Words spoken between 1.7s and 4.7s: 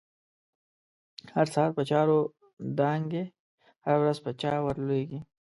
په چاور دانگی، هره ورځ په چا